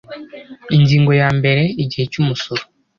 ingingo 0.75 1.11
ya 1.21 1.29
mbere 1.37 1.61
igihe 1.83 2.05
cy 2.11 2.19
umusoro 2.21 2.63